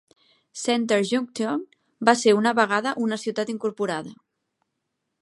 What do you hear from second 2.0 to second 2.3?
va